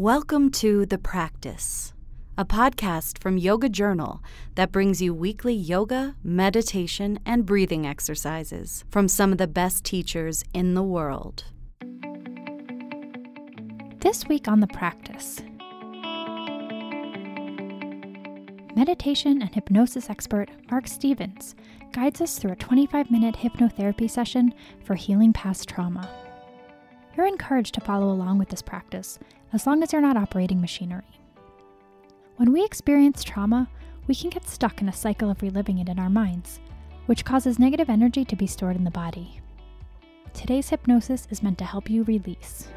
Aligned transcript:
Welcome 0.00 0.52
to 0.52 0.86
The 0.86 0.96
Practice, 0.96 1.92
a 2.38 2.44
podcast 2.44 3.20
from 3.20 3.36
Yoga 3.36 3.68
Journal 3.68 4.22
that 4.54 4.70
brings 4.70 5.02
you 5.02 5.12
weekly 5.12 5.54
yoga, 5.54 6.14
meditation, 6.22 7.18
and 7.26 7.44
breathing 7.44 7.84
exercises 7.84 8.84
from 8.92 9.08
some 9.08 9.32
of 9.32 9.38
the 9.38 9.48
best 9.48 9.82
teachers 9.82 10.44
in 10.54 10.74
the 10.74 10.84
world. 10.84 11.46
This 13.98 14.24
week 14.28 14.46
on 14.46 14.60
The 14.60 14.68
Practice 14.68 15.40
Meditation 18.76 19.42
and 19.42 19.52
hypnosis 19.52 20.08
expert 20.08 20.48
Mark 20.70 20.86
Stevens 20.86 21.56
guides 21.90 22.20
us 22.20 22.38
through 22.38 22.52
a 22.52 22.56
25 22.56 23.10
minute 23.10 23.34
hypnotherapy 23.34 24.08
session 24.08 24.54
for 24.84 24.94
healing 24.94 25.32
past 25.32 25.68
trauma. 25.68 26.08
You're 27.16 27.26
encouraged 27.26 27.74
to 27.74 27.80
follow 27.80 28.12
along 28.12 28.38
with 28.38 28.50
this 28.50 28.62
practice 28.62 29.18
as 29.52 29.66
long 29.66 29.82
as 29.82 29.92
you're 29.92 30.02
not 30.02 30.16
operating 30.16 30.60
machinery. 30.60 31.20
When 32.36 32.52
we 32.52 32.64
experience 32.64 33.24
trauma, 33.24 33.68
we 34.06 34.14
can 34.14 34.30
get 34.30 34.48
stuck 34.48 34.80
in 34.80 34.88
a 34.88 34.92
cycle 34.92 35.30
of 35.30 35.42
reliving 35.42 35.78
it 35.78 35.88
in 35.88 35.98
our 35.98 36.10
minds, 36.10 36.60
which 37.06 37.24
causes 37.24 37.58
negative 37.58 37.90
energy 37.90 38.24
to 38.24 38.36
be 38.36 38.46
stored 38.46 38.76
in 38.76 38.84
the 38.84 38.90
body. 38.90 39.40
Today's 40.34 40.68
hypnosis 40.68 41.26
is 41.30 41.42
meant 41.42 41.58
to 41.58 41.64
help 41.64 41.90
you 41.90 42.04
release. 42.04 42.68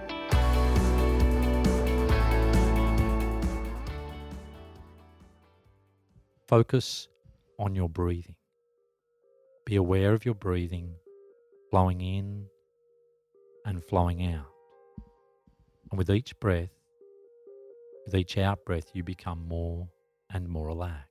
Focus 6.48 7.07
on 7.59 7.76
your 7.76 7.88
breathing. 7.88 8.35
Be 9.65 9.76
aware 9.76 10.13
of 10.13 10.26
your 10.26 10.35
breathing 10.35 10.95
flowing 11.70 12.01
in 12.01 12.48
and 13.65 13.81
flowing 13.85 14.26
out. 14.26 14.51
And 15.91 15.98
with 15.98 16.09
each 16.09 16.40
breath, 16.40 16.72
with 18.05 18.16
each 18.16 18.38
out 18.38 18.66
breath, 18.66 18.91
you 18.94 19.04
become 19.04 19.48
more 19.48 19.90
and 20.30 20.48
more 20.48 20.68
relaxed. 20.68 21.07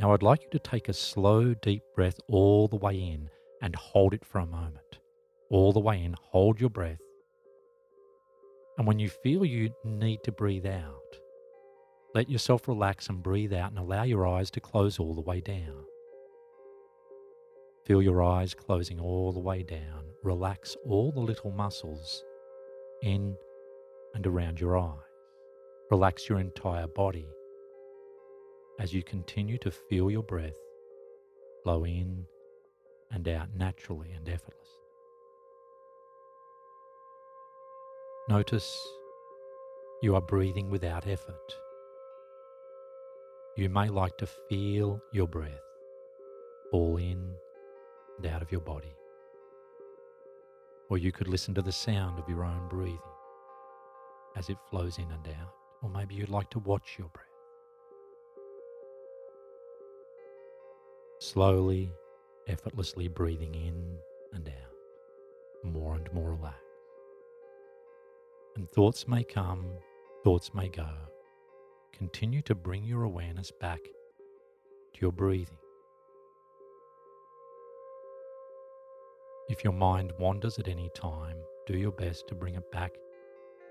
Now, 0.00 0.12
I'd 0.12 0.22
like 0.22 0.42
you 0.42 0.50
to 0.50 0.58
take 0.58 0.88
a 0.88 0.94
slow, 0.94 1.54
deep 1.54 1.82
breath 1.94 2.18
all 2.28 2.66
the 2.66 2.76
way 2.76 2.94
in 2.94 3.28
and 3.60 3.76
hold 3.76 4.14
it 4.14 4.24
for 4.24 4.38
a 4.38 4.46
moment. 4.46 4.98
All 5.50 5.72
the 5.72 5.80
way 5.80 6.02
in, 6.02 6.16
hold 6.20 6.58
your 6.58 6.70
breath. 6.70 6.98
And 8.78 8.86
when 8.86 8.98
you 8.98 9.10
feel 9.10 9.44
you 9.44 9.70
need 9.84 10.24
to 10.24 10.32
breathe 10.32 10.66
out, 10.66 11.18
let 12.14 12.30
yourself 12.30 12.66
relax 12.66 13.08
and 13.08 13.22
breathe 13.22 13.52
out 13.52 13.70
and 13.70 13.78
allow 13.78 14.02
your 14.02 14.26
eyes 14.26 14.50
to 14.52 14.60
close 14.60 14.98
all 14.98 15.14
the 15.14 15.20
way 15.20 15.40
down. 15.40 15.84
Feel 17.84 18.02
your 18.02 18.22
eyes 18.22 18.54
closing 18.54 18.98
all 18.98 19.32
the 19.32 19.40
way 19.40 19.62
down. 19.62 20.04
Relax 20.22 20.76
all 20.84 21.12
the 21.12 21.20
little 21.20 21.50
muscles 21.50 22.24
in 23.02 23.36
and 24.14 24.26
around 24.26 24.60
your 24.60 24.78
eyes. 24.78 24.98
Relax 25.90 26.28
your 26.28 26.38
entire 26.38 26.86
body 26.86 27.28
as 28.80 28.94
you 28.94 29.02
continue 29.02 29.58
to 29.58 29.70
feel 29.70 30.10
your 30.10 30.22
breath 30.22 30.56
flow 31.62 31.84
in 31.84 32.24
and 33.10 33.28
out 33.28 33.48
naturally 33.56 34.10
and 34.12 34.28
effortlessly. 34.28 34.78
Notice 38.28 38.80
you 40.02 40.14
are 40.14 40.20
breathing 40.20 40.70
without 40.70 41.06
effort. 41.06 41.54
You 43.56 43.68
may 43.68 43.88
like 43.88 44.16
to 44.18 44.26
feel 44.26 45.00
your 45.12 45.28
breath 45.28 45.60
fall 46.70 46.96
in 46.96 47.34
and 48.16 48.26
out 48.26 48.42
of 48.42 48.50
your 48.50 48.62
body. 48.62 48.94
Or 50.92 50.98
you 50.98 51.10
could 51.10 51.26
listen 51.26 51.54
to 51.54 51.62
the 51.62 51.72
sound 51.72 52.18
of 52.18 52.28
your 52.28 52.44
own 52.44 52.68
breathing 52.68 52.98
as 54.36 54.50
it 54.50 54.58
flows 54.68 54.98
in 54.98 55.10
and 55.10 55.26
out. 55.26 55.54
Or 55.82 55.88
maybe 55.88 56.14
you'd 56.14 56.28
like 56.28 56.50
to 56.50 56.58
watch 56.58 56.96
your 56.98 57.08
breath. 57.08 57.24
Slowly, 61.18 61.90
effortlessly 62.46 63.08
breathing 63.08 63.54
in 63.54 63.96
and 64.34 64.46
out, 64.46 65.64
more 65.64 65.94
and 65.94 66.12
more 66.12 66.32
relaxed. 66.32 66.60
And 68.56 68.68
thoughts 68.68 69.08
may 69.08 69.24
come, 69.24 69.64
thoughts 70.22 70.52
may 70.52 70.68
go. 70.68 70.90
Continue 71.94 72.42
to 72.42 72.54
bring 72.54 72.84
your 72.84 73.04
awareness 73.04 73.50
back 73.50 73.80
to 73.82 75.00
your 75.00 75.12
breathing. 75.12 75.56
If 79.48 79.64
your 79.64 79.72
mind 79.72 80.12
wanders 80.18 80.58
at 80.58 80.68
any 80.68 80.90
time, 80.94 81.36
do 81.66 81.76
your 81.76 81.92
best 81.92 82.28
to 82.28 82.34
bring 82.34 82.54
it 82.54 82.70
back 82.70 82.94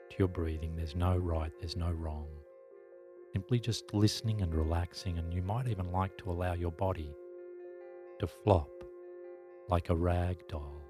to 0.09 0.15
your 0.17 0.27
breathing. 0.27 0.75
There's 0.75 0.95
no 0.95 1.17
right, 1.17 1.51
there's 1.59 1.77
no 1.77 1.91
wrong. 1.91 2.27
Simply 3.33 3.59
just 3.59 3.93
listening 3.93 4.41
and 4.41 4.53
relaxing, 4.53 5.17
and 5.17 5.33
you 5.33 5.41
might 5.41 5.67
even 5.67 5.91
like 5.91 6.17
to 6.17 6.31
allow 6.31 6.53
your 6.53 6.71
body 6.71 7.15
to 8.19 8.27
flop 8.27 8.69
like 9.69 9.89
a 9.89 9.95
rag 9.95 10.45
doll, 10.49 10.81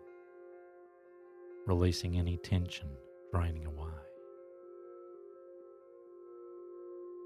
releasing 1.67 2.17
any 2.17 2.37
tension, 2.37 2.89
draining 3.31 3.67
away. 3.67 3.87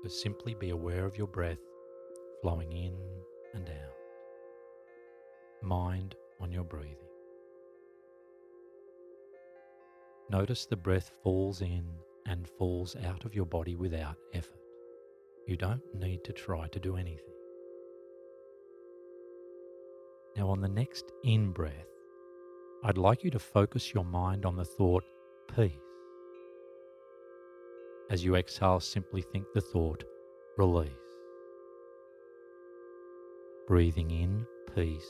So 0.04 0.10
simply 0.10 0.54
be 0.54 0.70
aware 0.72 1.06
of 1.06 1.18
your 1.18 1.28
breath 1.28 1.58
flowing 2.42 2.72
in 2.74 2.94
and 3.54 3.68
out. 3.70 3.96
Mind 5.64 6.14
on 6.40 6.52
your 6.52 6.66
breathing. 6.66 7.05
Notice 10.30 10.66
the 10.66 10.76
breath 10.76 11.12
falls 11.24 11.62
in 11.62 11.86
and 12.26 12.48
falls 12.48 12.96
out 13.06 13.26
of 13.26 13.36
your 13.36 13.46
body 13.46 13.76
without 13.76 14.18
effort. 14.34 14.60
You 15.48 15.56
don't 15.56 15.84
need 15.94 16.24
to 16.24 16.34
try 16.34 16.68
to 16.70 16.80
do 16.80 16.96
anything. 16.96 17.34
Now, 20.36 20.50
on 20.50 20.62
the 20.62 20.68
next 20.68 21.12
in 21.24 21.52
breath, 21.52 21.88
I'd 22.84 22.98
like 22.98 23.24
you 23.24 23.30
to 23.32 23.40
focus 23.40 23.94
your 23.94 24.04
mind 24.04 24.46
on 24.46 24.56
the 24.56 24.66
thought 24.66 25.04
peace. 25.56 25.72
As 28.10 28.24
you 28.24 28.36
exhale, 28.36 28.80
simply 28.80 29.22
think 29.22 29.46
the 29.54 29.62
thought 29.62 30.04
release. 30.58 30.90
Breathing 33.68 34.12
in, 34.12 34.46
peace. 34.76 35.08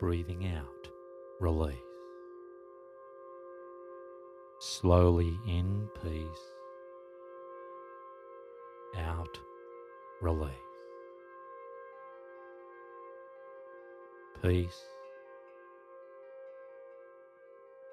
Breathing 0.00 0.46
out, 0.46 0.88
release. 1.40 1.93
Slowly 4.66 5.38
in 5.46 5.90
peace, 6.02 6.54
out 8.96 9.38
release. 10.22 10.50
Peace, 14.42 14.86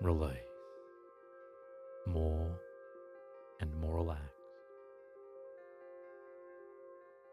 release. 0.02 0.32
More 2.06 2.58
and 3.60 3.76
more 3.76 3.98
relaxed. 3.98 4.24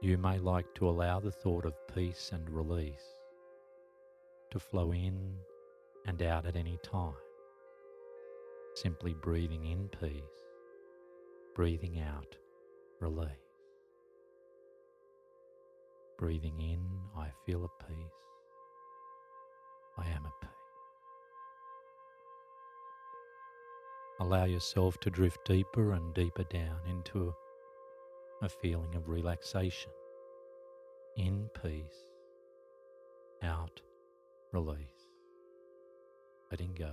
You 0.00 0.18
may 0.18 0.40
like 0.40 0.74
to 0.74 0.88
allow 0.88 1.20
the 1.20 1.30
thought 1.30 1.64
of 1.64 1.74
peace 1.94 2.32
and 2.32 2.50
release 2.50 3.14
to 4.50 4.58
flow 4.58 4.90
in 4.90 5.36
and 6.06 6.20
out 6.24 6.44
at 6.44 6.56
any 6.56 6.80
time 6.82 7.14
simply 8.80 9.14
breathing 9.14 9.66
in 9.66 9.88
peace, 10.00 10.22
breathing 11.54 12.00
out 12.00 12.36
release. 13.00 13.28
Breathing 16.18 16.60
in, 16.60 16.80
I 17.16 17.28
feel 17.46 17.64
a 17.64 17.84
peace. 17.84 17.96
I 19.98 20.08
am 20.08 20.24
a 20.26 20.32
peace. 20.40 20.50
Allow 24.20 24.44
yourself 24.44 24.98
to 25.00 25.10
drift 25.10 25.38
deeper 25.44 25.92
and 25.92 26.12
deeper 26.14 26.44
down 26.44 26.80
into 26.88 27.34
a 28.42 28.48
feeling 28.48 28.94
of 28.96 29.08
relaxation. 29.08 29.92
In 31.16 31.48
peace, 31.62 32.06
out, 33.42 33.80
release, 34.52 35.06
letting 36.50 36.74
go 36.74 36.92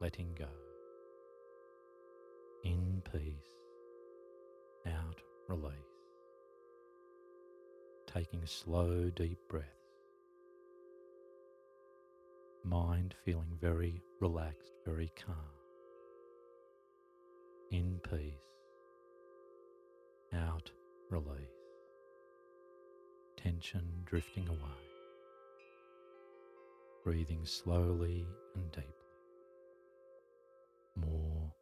letting 0.00 0.34
go. 0.38 0.46
In 2.64 3.02
peace, 3.12 3.56
out 4.86 5.20
release. 5.46 5.74
Taking 8.06 8.46
slow, 8.46 9.10
deep 9.10 9.38
breaths. 9.48 9.68
Mind 12.64 13.14
feeling 13.24 13.58
very 13.60 14.02
relaxed, 14.20 14.72
very 14.86 15.12
calm. 15.26 15.36
In 17.70 18.00
peace, 18.08 18.32
out 20.34 20.70
release. 21.10 21.36
Tension 23.36 23.84
drifting 24.06 24.48
away. 24.48 24.58
Breathing 27.04 27.44
slowly 27.44 28.26
and 28.54 28.70
deeply 28.72 28.99
more 31.00 31.52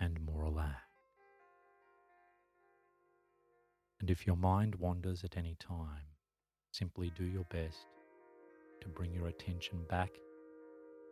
and 0.00 0.20
more 0.24 0.44
relaxed. 0.44 0.78
And 4.00 4.10
if 4.10 4.26
your 4.26 4.36
mind 4.36 4.74
wanders 4.74 5.22
at 5.24 5.36
any 5.36 5.56
time, 5.60 6.06
simply 6.72 7.12
do 7.16 7.24
your 7.24 7.44
best 7.44 7.86
to 8.80 8.88
bring 8.88 9.14
your 9.14 9.28
attention 9.28 9.78
back 9.88 10.10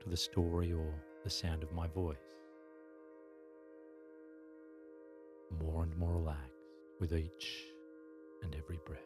to 0.02 0.08
the 0.08 0.17
story 0.17 0.72
or 0.72 0.93
the 1.22 1.31
sound 1.31 1.62
of 1.62 1.72
my 1.72 1.87
voice. 1.87 2.17
More 5.62 5.84
and 5.84 5.96
more 5.96 6.14
relaxed 6.14 6.50
with 7.00 7.12
each 7.12 7.64
and 8.43 8.55
every 8.56 8.81
breath. 8.84 9.00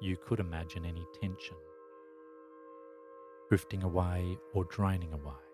You 0.00 0.16
could 0.26 0.40
imagine 0.40 0.84
any 0.84 1.04
tension 1.20 1.56
drifting 3.48 3.82
away 3.82 4.36
or 4.54 4.64
draining 4.64 5.12
away 5.12 5.45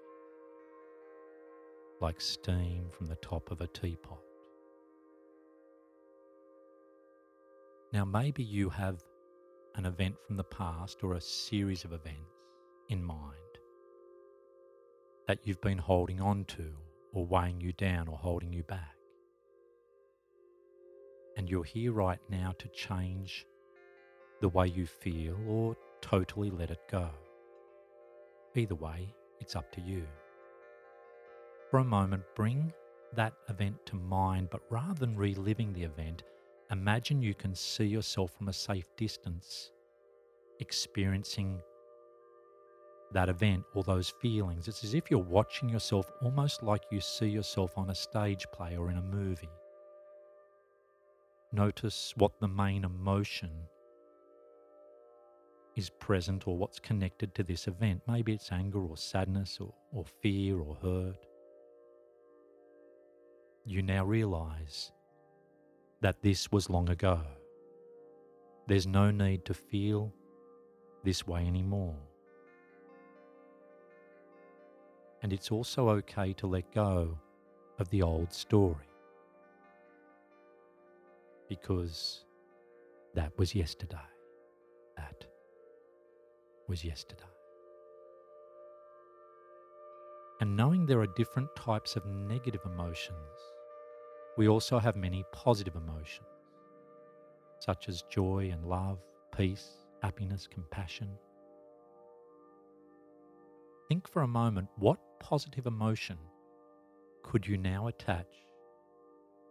like 2.02 2.20
steam 2.20 2.86
from 2.90 3.06
the 3.06 3.16
top 3.16 3.50
of 3.50 3.60
a 3.60 3.66
teapot. 3.68 4.18
Now, 7.92 8.04
maybe 8.04 8.42
you 8.42 8.68
have 8.70 9.02
an 9.76 9.86
event 9.86 10.16
from 10.26 10.36
the 10.36 10.44
past 10.44 11.04
or 11.04 11.14
a 11.14 11.20
series 11.20 11.84
of 11.84 11.92
events 11.92 12.18
in 12.88 13.02
mind 13.04 13.36
that 15.28 15.38
you've 15.44 15.60
been 15.60 15.78
holding 15.78 16.20
on 16.20 16.44
to 16.46 16.72
or 17.12 17.24
weighing 17.24 17.60
you 17.60 17.72
down 17.74 18.08
or 18.08 18.18
holding 18.18 18.52
you 18.52 18.64
back. 18.64 18.96
And 21.36 21.48
you're 21.48 21.64
here 21.64 21.92
right 21.92 22.20
now 22.28 22.52
to 22.58 22.68
change 22.68 23.46
the 24.40 24.48
way 24.48 24.66
you 24.66 24.86
feel 24.86 25.36
or 25.46 25.76
totally 26.00 26.50
let 26.50 26.70
it 26.70 26.80
go. 26.90 27.10
Either 28.54 28.74
way, 28.74 29.14
it's 29.40 29.54
up 29.54 29.70
to 29.72 29.80
you. 29.80 30.04
For 31.72 31.78
a 31.78 31.84
moment, 31.84 32.22
bring 32.36 32.72
that 33.14 33.34
event 33.48 33.84
to 33.86 33.96
mind, 33.96 34.50
but 34.50 34.60
rather 34.70 34.94
than 34.94 35.16
reliving 35.16 35.72
the 35.72 35.82
event, 35.82 36.22
Imagine 36.72 37.20
you 37.20 37.34
can 37.34 37.54
see 37.54 37.84
yourself 37.84 38.32
from 38.32 38.48
a 38.48 38.52
safe 38.52 38.88
distance, 38.96 39.72
experiencing 40.58 41.60
that 43.12 43.28
event 43.28 43.62
or 43.74 43.82
those 43.82 44.14
feelings. 44.22 44.68
It's 44.68 44.82
as 44.82 44.94
if 44.94 45.10
you're 45.10 45.20
watching 45.20 45.68
yourself 45.68 46.10
almost 46.22 46.62
like 46.62 46.80
you 46.90 46.98
see 47.02 47.28
yourself 47.28 47.76
on 47.76 47.90
a 47.90 47.94
stage 47.94 48.46
play 48.54 48.78
or 48.78 48.90
in 48.90 48.96
a 48.96 49.02
movie. 49.02 49.50
Notice 51.52 52.14
what 52.16 52.40
the 52.40 52.48
main 52.48 52.84
emotion 52.84 53.50
is 55.76 55.90
present 55.90 56.48
or 56.48 56.56
what's 56.56 56.80
connected 56.80 57.34
to 57.34 57.42
this 57.42 57.66
event. 57.66 58.00
Maybe 58.08 58.32
it's 58.32 58.50
anger 58.50 58.80
or 58.80 58.96
sadness 58.96 59.58
or, 59.60 59.74
or 59.92 60.06
fear 60.22 60.58
or 60.58 60.74
hurt. 60.76 61.26
You 63.64 63.82
now 63.82 64.04
realize 64.04 64.90
that 66.00 66.20
this 66.22 66.50
was 66.50 66.68
long 66.68 66.88
ago. 66.88 67.20
There's 68.66 68.88
no 68.88 69.10
need 69.12 69.44
to 69.44 69.54
feel 69.54 70.12
this 71.04 71.26
way 71.26 71.46
anymore. 71.46 71.96
And 75.22 75.32
it's 75.32 75.52
also 75.52 75.88
okay 75.90 76.32
to 76.34 76.48
let 76.48 76.72
go 76.72 77.16
of 77.78 77.88
the 77.90 78.02
old 78.02 78.32
story 78.32 78.88
because 81.48 82.24
that 83.14 83.36
was 83.38 83.54
yesterday. 83.54 83.96
That 84.96 85.24
was 86.66 86.84
yesterday. 86.84 87.22
And 90.40 90.56
knowing 90.56 90.86
there 90.86 91.00
are 91.00 91.06
different 91.06 91.54
types 91.54 91.94
of 91.94 92.04
negative 92.06 92.62
emotions 92.64 93.51
we 94.36 94.48
also 94.48 94.78
have 94.78 94.96
many 94.96 95.24
positive 95.32 95.76
emotions, 95.76 96.26
such 97.60 97.88
as 97.88 98.02
joy 98.10 98.50
and 98.52 98.64
love, 98.64 98.98
peace, 99.36 99.68
happiness, 100.02 100.48
compassion. 100.50 101.08
Think 103.88 104.08
for 104.08 104.22
a 104.22 104.28
moment 104.28 104.68
what 104.76 104.98
positive 105.20 105.66
emotion 105.66 106.18
could 107.22 107.46
you 107.46 107.58
now 107.58 107.88
attach 107.88 108.26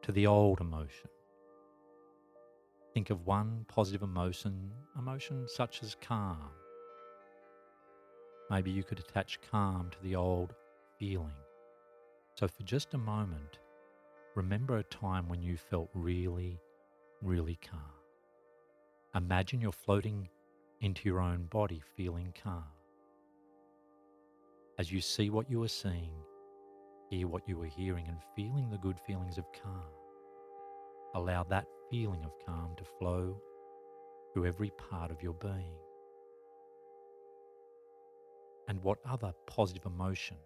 to 0.01 0.12
the 0.12 0.28
old 0.28 0.62
emotion? 0.62 1.10
Think 2.94 3.10
of 3.10 3.25
one 3.25 3.66
positive 3.69 4.01
emotion, 4.01 4.72
emotion 4.98 5.48
such 5.48 5.83
as 5.83 5.95
calm. 6.01 6.50
Maybe 8.50 8.72
you 8.72 8.83
could 8.83 9.00
attach 9.00 9.39
calm 9.50 9.89
to 9.92 10.01
the 10.04 10.16
old 10.16 10.54
feeling. 11.00 11.31
So, 12.36 12.48
for 12.48 12.63
just 12.63 12.94
a 12.94 12.98
moment, 12.98 13.60
Remember 14.36 14.78
a 14.78 14.83
time 14.83 15.28
when 15.28 15.42
you 15.42 15.57
felt 15.57 15.89
really, 15.94 16.57
really 17.22 17.60
calm. 17.69 17.81
Imagine 19.13 19.60
you're 19.60 19.74
floating 19.74 20.30
into 20.80 21.10
your 21.10 21.19
own 21.19 21.48
body 21.48 21.81
feeling 21.98 22.33
calm. 22.42 22.63
As 24.80 24.89
you 24.89 25.01
see 25.01 25.30
what 25.30 25.51
you 25.51 25.62
are 25.63 25.68
seeing, 25.68 26.13
hear 27.10 27.28
what 27.28 27.45
you 27.45 27.62
are 27.62 27.66
hearing, 27.66 28.07
and 28.07 28.19
feeling 28.33 28.69
the 28.69 28.78
good 28.78 28.98
feelings 29.06 29.38
of 29.38 29.45
calm, 29.51 29.92
allow 31.13 31.44
that 31.44 31.68
feeling 31.89 32.24
of 32.24 32.31
calm 32.45 32.74
to 32.78 32.86
flow 33.00 33.38
through 34.33 34.45
every 34.45 34.72
part 34.89 35.12
of 35.12 35.22
your 35.22 35.33
being. 35.33 35.75
And 38.69 38.81
what 38.81 39.00
other 39.06 39.33
positive 39.45 39.86
emotion 39.86 40.38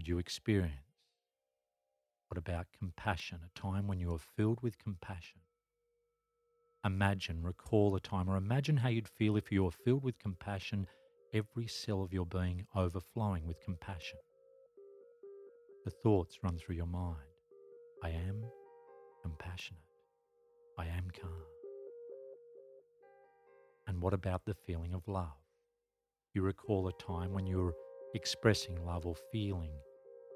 could 0.00 0.08
you 0.08 0.16
experience? 0.16 0.72
What 2.28 2.38
about 2.38 2.68
compassion, 2.72 3.40
a 3.44 3.58
time 3.58 3.86
when 3.86 4.00
you 4.00 4.14
are 4.14 4.18
filled 4.18 4.62
with 4.62 4.78
compassion? 4.78 5.40
Imagine, 6.86 7.42
recall 7.42 7.94
a 7.94 8.00
time, 8.00 8.26
or 8.26 8.38
imagine 8.38 8.78
how 8.78 8.88
you'd 8.88 9.06
feel 9.06 9.36
if 9.36 9.52
you 9.52 9.64
were 9.64 9.70
filled 9.70 10.02
with 10.02 10.18
compassion, 10.18 10.86
every 11.34 11.66
cell 11.66 12.00
of 12.00 12.14
your 12.14 12.24
being 12.24 12.64
overflowing 12.74 13.46
with 13.46 13.60
compassion. 13.60 14.18
The 15.84 15.90
thoughts 15.90 16.38
run 16.42 16.56
through 16.56 16.76
your 16.76 16.86
mind 16.86 17.18
I 18.02 18.08
am 18.08 18.46
compassionate. 19.22 19.82
I 20.78 20.86
am 20.86 21.10
calm. 21.10 21.44
And 23.86 24.00
what 24.00 24.14
about 24.14 24.46
the 24.46 24.54
feeling 24.54 24.94
of 24.94 25.06
love? 25.06 25.36
You 26.32 26.40
recall 26.40 26.88
a 26.88 26.92
time 26.94 27.34
when 27.34 27.46
you 27.46 27.58
were 27.58 27.74
expressing 28.14 28.84
love 28.84 29.06
or 29.06 29.14
feeling 29.30 29.70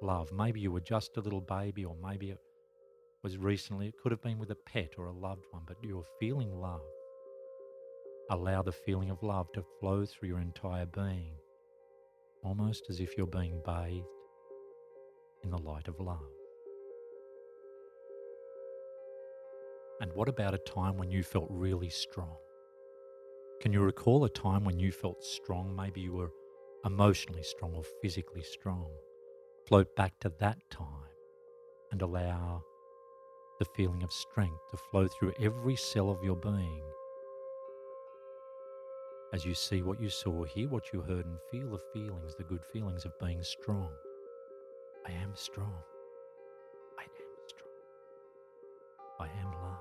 love. 0.05 0.31
Maybe 0.33 0.61
you 0.61 0.71
were 0.71 0.81
just 0.81 1.17
a 1.17 1.21
little 1.21 1.41
baby, 1.41 1.85
or 1.85 1.97
maybe 2.03 2.31
it 2.31 2.39
was 3.23 3.39
recently, 3.39 3.89
it 3.89 3.95
could 4.03 4.13
have 4.13 4.23
been 4.23 4.39
with 4.39 4.51
a 4.51 4.55
pet 4.55 4.93
or 4.99 5.07
a 5.07 5.13
loved 5.13 5.45
one, 5.51 5.63
but 5.67 5.79
you're 5.83 6.05
feeling 6.21 6.61
love. 6.61 6.83
Allow 8.31 8.63
the 8.63 8.73
feeling 8.73 9.11
of 9.11 9.23
love 9.23 9.51
to 9.53 9.65
flow 9.81 10.05
through 10.05 10.29
your 10.29 10.41
entire 10.41 10.87
being, 10.87 11.33
almost 12.43 12.85
as 12.91 13.01
if 13.01 13.17
you're 13.17 13.27
being 13.27 13.61
bathed 13.65 14.07
in 15.43 15.51
the 15.51 15.59
light 15.59 15.89
of 15.89 15.99
love. 15.99 16.21
And 20.01 20.13
what 20.13 20.29
about 20.29 20.55
a 20.55 20.59
time 20.59 20.97
when 20.97 21.11
you 21.11 21.23
felt 21.23 21.47
really 21.51 21.89
strong? 21.89 22.37
Can 23.61 23.73
you 23.73 23.81
recall 23.81 24.25
a 24.25 24.29
time 24.29 24.65
when 24.65 24.79
you 24.79 24.93
felt 24.93 25.23
strong? 25.25 25.75
Maybe 25.75 26.01
you 26.01 26.13
were 26.13 26.31
emotionally 26.85 27.43
strong 27.43 27.75
or 27.75 27.85
physically 28.03 28.43
strong. 28.43 28.91
Float 29.67 29.97
back 29.97 30.19
to 30.21 30.31
that 30.41 30.59
time 30.71 30.89
and 31.91 32.03
allow 32.03 32.63
the 33.59 33.65
feeling 33.77 34.03
of 34.03 34.13
strength 34.13 34.61
to 34.71 34.77
flow 34.91 35.09
through 35.09 35.33
every 35.41 35.75
cell 35.75 36.11
of 36.11 36.23
your 36.23 36.37
being. 36.37 36.83
As 39.33 39.47
you 39.47 39.55
see 39.55 39.83
what 39.83 40.01
you 40.01 40.11
saw, 40.11 40.45
hear 40.45 40.69
what 40.69 40.93
you 40.93 41.01
heard, 41.01 41.25
and 41.25 41.39
feel 41.51 41.71
the 41.71 41.81
feelings, 41.95 42.35
the 42.37 42.45
good 42.45 42.65
feelings 42.73 43.07
of 43.07 43.19
being 43.19 43.43
strong. 43.43 43.91
I 45.07 45.13
am 45.13 45.35
strong. 45.35 45.75
I 46.99 47.03
am 47.03 47.49
strong. 47.49 47.71
I 49.19 49.29
am 49.41 49.53
love. 49.63 49.79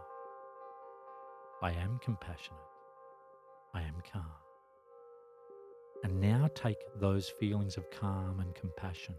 I 1.62 1.72
am 1.72 2.00
compassionate. 2.02 2.60
I 3.74 3.82
am 3.82 3.96
calm. 4.12 4.24
And 6.04 6.22
now 6.22 6.50
take 6.56 6.80
those 7.00 7.28
feelings 7.28 7.76
of 7.76 7.92
calm 7.92 8.40
and 8.40 8.56
compassion, 8.56 9.16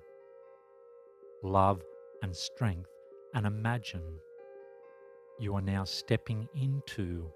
love 1.44 1.82
and 2.22 2.34
strength, 2.34 2.88
and 3.34 3.46
imagine 3.46 4.02
you 5.38 5.54
are 5.54 5.62
now 5.62 5.84
stepping 5.84 6.48
into 6.54 7.30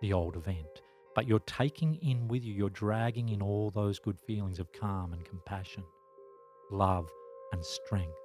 the 0.00 0.12
old 0.12 0.36
event. 0.36 0.82
But 1.14 1.26
you're 1.26 1.40
taking 1.40 1.96
in 1.96 2.28
with 2.28 2.44
you, 2.44 2.54
you're 2.54 2.70
dragging 2.70 3.30
in 3.30 3.42
all 3.42 3.70
those 3.70 3.98
good 3.98 4.18
feelings 4.26 4.58
of 4.60 4.72
calm 4.72 5.12
and 5.12 5.24
compassion, 5.24 5.82
love 6.70 7.10
and 7.52 7.64
strength, 7.64 8.16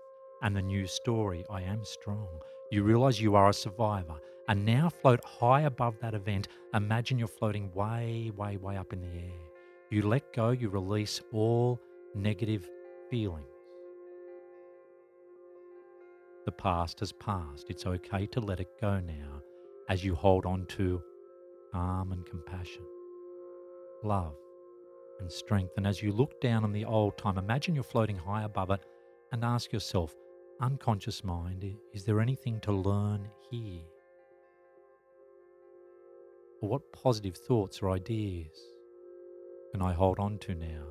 and 0.43 0.55
the 0.55 0.61
new 0.61 0.85
story 0.87 1.43
I 1.49 1.63
am 1.63 1.83
strong. 1.83 2.27
You 2.71 2.83
realize 2.83 3.19
you 3.19 3.35
are 3.35 3.49
a 3.49 3.53
survivor 3.53 4.19
and 4.47 4.65
now 4.65 4.89
float 4.89 5.23
high 5.25 5.61
above 5.61 5.95
that 6.01 6.13
event. 6.13 6.47
Imagine 6.73 7.17
you're 7.17 7.27
floating 7.27 7.73
way, 7.73 8.31
way, 8.35 8.57
way 8.57 8.77
up 8.77 8.93
in 8.93 9.01
the 9.01 9.07
air. 9.07 9.41
You 9.89 10.03
let 10.03 10.31
go, 10.31 10.51
you 10.51 10.69
release 10.69 11.21
all 11.33 11.81
negative 12.13 12.69
feelings. 13.09 13.56
The 16.47 16.51
past 16.53 17.01
has 17.01 17.11
passed. 17.11 17.69
It's 17.69 17.85
okay 17.85 18.25
to 18.27 18.39
let 18.39 18.61
it 18.61 18.79
go 18.79 19.01
now 19.01 19.41
as 19.89 20.05
you 20.05 20.15
hold 20.15 20.45
on 20.45 20.65
to 20.77 21.03
calm 21.73 22.13
and 22.13 22.25
compassion, 22.25 22.85
love 24.01 24.33
and 25.19 25.29
strength. 25.29 25.73
And 25.75 25.85
as 25.85 26.01
you 26.01 26.13
look 26.13 26.39
down 26.39 26.63
on 26.63 26.71
the 26.71 26.85
old 26.85 27.17
time, 27.17 27.37
imagine 27.37 27.75
you're 27.75 27.83
floating 27.83 28.15
high 28.15 28.43
above 28.43 28.71
it 28.71 28.79
and 29.33 29.43
ask 29.43 29.73
yourself, 29.73 30.15
unconscious 30.61 31.21
mind, 31.21 31.65
is 31.93 32.05
there 32.05 32.21
anything 32.21 32.61
to 32.61 32.71
learn 32.71 33.27
here? 33.51 33.83
Or 36.61 36.69
what 36.69 36.93
positive 36.93 37.35
thoughts 37.35 37.81
or 37.81 37.89
ideas 37.89 38.57
can 39.73 39.81
I 39.81 39.91
hold 39.91 40.17
on 40.17 40.37
to 40.39 40.55
now 40.55 40.85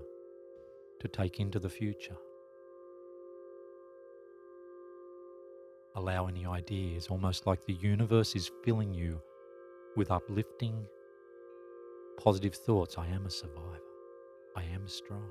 to 1.01 1.09
take 1.09 1.41
into 1.41 1.59
the 1.59 1.71
future? 1.71 2.19
Allow 5.97 6.27
any 6.27 6.45
ideas, 6.45 7.09
almost 7.09 7.47
like 7.47 7.65
the 7.65 7.73
universe 7.73 8.37
is 8.37 8.51
filling 8.63 8.93
you 8.93 9.19
with 9.97 10.11
uplifting, 10.11 10.85
positive 12.19 12.55
thoughts. 12.55 12.99
I 12.99 13.07
am 13.07 13.25
a 13.25 13.31
survivor. 13.31 13.81
I 14.55 14.63
am 14.75 14.87
strong. 14.87 15.29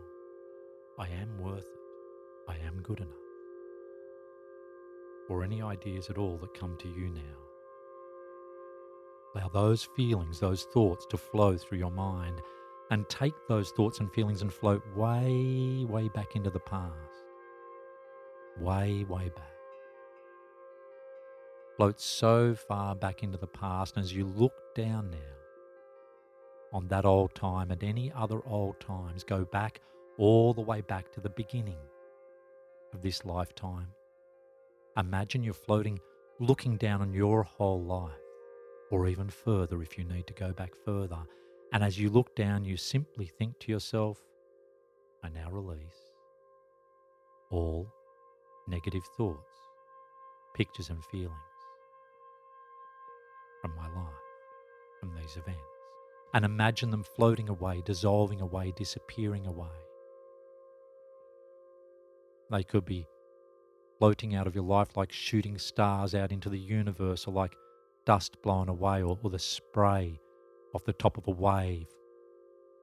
I 0.98 1.08
am 1.08 1.38
worth 1.38 1.60
it. 1.60 2.52
I 2.52 2.58
am 2.66 2.82
good 2.82 2.98
enough. 3.00 3.12
Or 5.30 5.44
any 5.44 5.62
ideas 5.62 6.10
at 6.10 6.18
all 6.18 6.38
that 6.38 6.54
come 6.56 6.78
to 6.80 6.88
you 6.88 7.10
now. 7.10 7.22
Allow 9.36 9.50
those 9.50 9.88
feelings, 9.96 10.40
those 10.40 10.64
thoughts 10.74 11.06
to 11.12 11.18
flow 11.18 11.58
through 11.58 11.78
your 11.78 11.92
mind 11.92 12.42
and 12.90 13.08
take 13.08 13.34
those 13.48 13.70
thoughts 13.72 14.00
and 14.00 14.12
feelings 14.14 14.42
and 14.42 14.52
float 14.52 14.82
way, 14.96 15.86
way 15.88 16.10
back 16.10 16.36
into 16.36 16.50
the 16.50 16.60
past. 16.60 16.94
Way, 18.60 19.06
way 19.08 19.30
back. 19.36 19.55
Float 21.78 22.00
so 22.00 22.56
far 22.56 22.96
back 22.96 23.24
into 23.24 23.38
the 23.38 23.48
past, 23.48 23.96
and 23.96 24.04
as 24.04 24.14
you 24.14 24.26
look 24.26 24.54
down 24.76 25.12
now 25.12 25.18
on 26.74 26.88
that 26.88 27.06
old 27.06 27.34
time 27.36 27.72
and 27.72 27.84
any 27.84 28.12
other 28.14 28.42
old 28.46 28.80
times, 28.80 29.24
go 29.24 29.46
back 29.46 29.82
all 30.18 30.54
the 30.54 30.62
way 30.62 30.82
back 30.82 31.12
to 31.12 31.22
the 31.22 31.30
beginning 31.30 31.80
of 32.94 33.02
this 33.02 33.26
lifetime. 33.26 33.88
Imagine 34.98 35.44
you're 35.44 35.54
floating, 35.54 36.00
looking 36.40 36.78
down 36.78 37.02
on 37.02 37.14
your 37.14 37.44
whole 37.44 37.82
life, 37.82 38.14
or 38.92 39.08
even 39.08 39.30
further 39.30 39.82
if 39.82 39.98
you 39.98 40.04
need 40.06 40.28
to 40.28 40.34
go 40.34 40.54
back 40.54 40.72
further 40.86 41.20
and 41.76 41.84
as 41.84 42.00
you 42.00 42.10
look 42.10 42.34
down, 42.36 42.64
you 42.64 42.78
simply 42.78 43.26
think 43.26 43.60
to 43.60 43.72
yourself, 43.72 44.18
I 45.22 45.28
now 45.28 45.50
release 45.52 46.14
all 47.52 47.92
negative 48.66 49.04
thoughts, 49.18 49.60
pictures, 50.56 50.90
and 50.90 51.04
feelings 51.06 51.55
from 53.66 53.76
my 53.76 53.88
life, 54.00 54.14
from 55.00 55.16
these 55.16 55.38
events, 55.38 55.60
and 56.36 56.46
imagine 56.46 56.92
them 56.92 57.04
floating 57.16 57.50
away, 57.50 57.82
dissolving 57.84 58.40
away, 58.40 58.72
disappearing 58.76 59.48
away. 59.48 59.76
They 62.52 62.64
could 62.64 62.86
be 62.86 63.08
floating 63.98 64.36
out 64.36 64.46
of 64.46 64.54
your 64.54 64.66
life 64.66 64.96
like 64.96 65.12
shooting 65.12 65.58
stars 65.58 66.14
out 66.14 66.32
into 66.32 66.50
the 66.50 66.60
universe, 66.60 67.26
or 67.26 67.34
like 67.34 67.56
dust 68.06 68.40
blown 68.44 68.70
away, 68.70 69.02
or, 69.02 69.18
or 69.24 69.32
the 69.32 69.40
spray 69.40 70.20
off 70.76 70.86
the 70.86 70.94
top 70.94 71.18
of 71.18 71.28
a 71.28 71.32
wave 71.32 71.88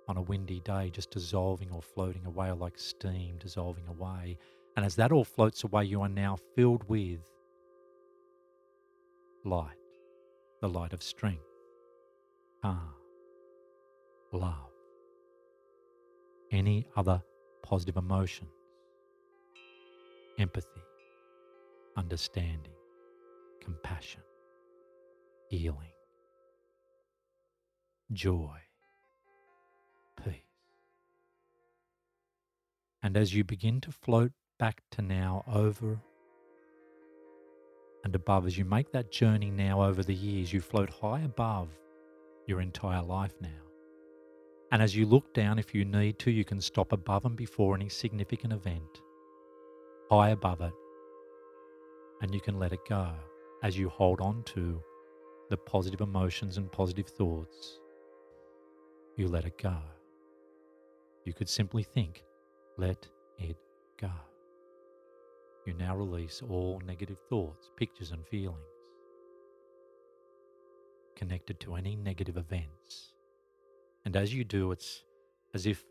on 0.09 0.17
a 0.17 0.23
windy 0.23 0.59
day, 0.61 0.91
just 0.91 1.13
dissolving 1.13 1.71
or 1.71 1.81
floating 1.81 2.27
away, 2.27 2.49
or 2.49 2.57
like 2.57 2.77
steam 2.77 3.37
dissolving 3.39 3.87
away. 3.87 4.37
And 4.77 4.85
as 4.85 4.97
that 4.97 5.13
all 5.13 5.25
floats 5.25 5.63
away, 5.63 5.85
you 5.85 6.03
are 6.03 6.09
now 6.09 6.39
filled 6.57 6.83
with 6.89 7.21
light, 9.45 9.77
the 10.63 10.69
light 10.69 10.93
of 10.93 11.03
strength, 11.03 11.43
calm, 12.63 12.95
love, 14.33 14.71
any 16.53 16.87
other 16.95 17.21
positive 17.65 17.97
emotions, 17.97 18.49
empathy, 20.39 20.85
understanding, 21.97 22.77
compassion, 23.61 24.23
healing. 25.51 25.91
Joy, 28.13 28.59
peace. 30.25 30.45
And 33.03 33.17
as 33.17 33.35
you 33.35 33.43
begin 33.43 33.81
to 33.81 33.91
float 33.91 34.31
back 34.61 34.81
to 34.93 35.03
now 35.03 35.43
over 35.53 35.99
and 38.05 38.15
above, 38.15 38.47
as 38.47 38.59
you 38.59 38.65
make 38.65 38.91
that 38.93 39.11
journey 39.11 39.51
now 39.51 39.83
over 39.83 40.03
the 40.03 40.15
years, 40.15 40.53
you 40.53 40.61
float 40.61 40.91
high 40.91 41.21
above 41.21 41.69
your 42.47 42.61
entire 42.61 43.03
life 43.03 43.35
now. 43.41 43.49
And 44.73 44.83
as 44.83 44.97
you 44.97 45.07
look 45.07 45.33
down, 45.35 45.59
if 45.59 45.75
you 45.75 45.85
need 45.85 46.19
to, 46.21 46.31
you 46.31 46.45
can 46.45 46.61
stop 46.61 46.93
above 46.93 47.25
and 47.25 47.37
before 47.37 47.75
any 47.75 47.89
significant 47.89 48.53
event, 48.53 49.03
high 50.11 50.31
above 50.31 50.61
it, 50.61 50.73
and 52.23 52.35
you 52.35 52.41
can 52.41 52.59
let 52.59 52.73
it 52.73 52.81
go 52.89 53.09
as 53.63 53.79
you 53.79 53.89
hold 53.89 54.21
on 54.21 54.43
to 54.45 54.83
the 55.51 55.57
positive 55.57 56.01
emotions 56.01 56.57
and 56.57 56.73
positive 56.73 57.07
thoughts 57.07 57.79
you 59.17 59.29
let 59.29 59.45
it 59.45 59.59
go. 59.59 59.77
You 61.25 61.35
could 61.35 61.49
simply 61.49 61.83
think, 61.83 62.25
let 62.79 63.07
it 63.39 63.57
go. 64.01 64.11
You 65.65 65.75
now 65.75 65.97
release 65.97 66.43
all 66.49 66.81
negative 66.85 67.19
thoughts, 67.29 67.71
pictures, 67.77 68.11
and 68.11 68.27
feelings 68.27 68.59
connected 71.15 71.61
to 71.61 71.77
any 71.77 71.95
negative 71.95 72.37
events. 72.37 73.13
And 74.05 74.17
as 74.17 74.35
you 74.35 74.43
do, 74.43 74.73
it's 74.73 75.05
as 75.55 75.67
if 75.67 75.85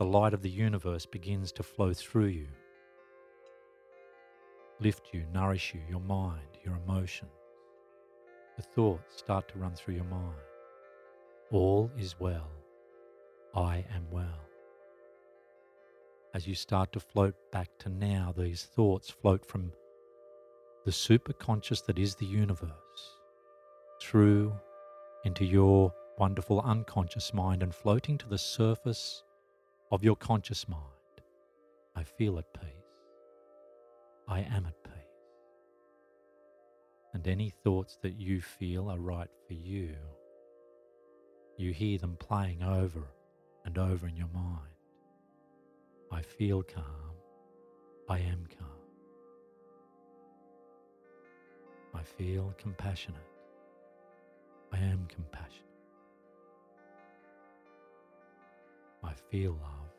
the 0.00 0.04
light 0.04 0.34
of 0.34 0.42
the 0.42 0.50
universe 0.50 1.06
begins 1.06 1.52
to 1.52 1.62
flow 1.62 1.92
through 1.92 2.26
you, 2.26 2.48
lift 4.80 5.10
you, 5.12 5.24
nourish 5.32 5.72
you, 5.72 5.80
your 5.88 6.00
mind, 6.00 6.58
your 6.64 6.76
emotions. 6.84 7.30
The 8.56 8.62
thoughts 8.62 9.16
start 9.18 9.48
to 9.48 9.58
run 9.58 9.74
through 9.74 9.94
your 9.94 10.04
mind. 10.04 10.34
All 11.52 11.90
is 11.96 12.18
well. 12.18 12.50
I 13.54 13.84
am 13.94 14.06
well. 14.10 14.40
As 16.34 16.46
you 16.46 16.54
start 16.54 16.92
to 16.92 17.00
float 17.00 17.34
back 17.52 17.68
to 17.80 17.90
now, 17.90 18.32
these 18.34 18.62
thoughts 18.62 19.10
float 19.10 19.44
from 19.44 19.70
the 20.86 20.90
superconscious 20.90 21.84
that 21.84 21.98
is 21.98 22.14
the 22.14 22.26
universe 22.26 22.70
through 24.00 24.52
into 25.24 25.44
your 25.44 25.92
wonderful 26.18 26.60
unconscious 26.62 27.34
mind 27.34 27.62
and 27.62 27.74
floating 27.74 28.16
to 28.16 28.28
the 28.28 28.38
surface 28.38 29.22
of 29.90 30.02
your 30.02 30.16
conscious 30.16 30.66
mind. 30.68 30.80
I 31.94 32.02
feel 32.02 32.38
at 32.38 32.52
peace. 32.54 32.70
I 34.26 34.40
am 34.40 34.64
at 34.64 34.82
peace. 34.84 34.92
And 37.12 37.28
any 37.28 37.52
thoughts 37.62 37.98
that 38.02 38.18
you 38.18 38.40
feel 38.40 38.88
are 38.88 38.98
right 38.98 39.30
for 39.46 39.52
you, 39.52 39.94
you 41.58 41.72
hear 41.72 41.98
them 41.98 42.16
playing 42.18 42.62
over 42.62 43.04
and 43.66 43.76
over 43.76 44.08
in 44.08 44.16
your 44.16 44.30
mind. 44.32 44.71
I 46.12 46.20
feel 46.20 46.62
calm. 46.62 47.16
I 48.06 48.18
am 48.18 48.46
calm. 48.58 48.68
I 51.94 52.02
feel 52.02 52.54
compassionate. 52.58 53.20
I 54.72 54.78
am 54.78 55.06
compassionate. 55.08 55.62
I 59.02 59.14
feel 59.30 59.52
love. 59.52 59.94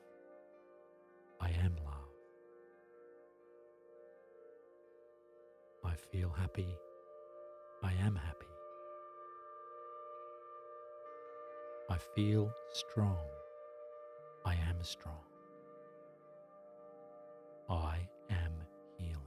I 1.41 1.49
am 1.49 1.75
love. 1.83 2.13
I 5.83 5.95
feel 5.95 6.29
happy. 6.29 6.77
I 7.81 7.91
am 8.05 8.15
happy. 8.15 8.45
I 11.89 11.97
feel 12.15 12.51
strong. 12.71 13.17
I 14.45 14.53
am 14.53 14.83
strong. 14.83 15.32
I 17.73 18.07
am 18.29 18.51
healing. 18.97 19.17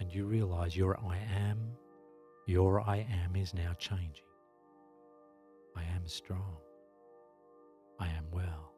And 0.00 0.12
you 0.12 0.26
realize 0.26 0.76
your 0.76 0.98
I 0.98 1.18
am, 1.38 1.58
your 2.46 2.80
I 2.80 3.06
am 3.24 3.36
is 3.36 3.54
now 3.54 3.72
changing. 3.78 4.24
I 5.76 5.84
am 5.94 6.06
strong. 6.06 6.56
I 8.00 8.08
am 8.08 8.24
well. 8.32 8.72